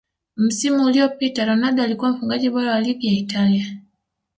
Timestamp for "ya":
3.07-3.13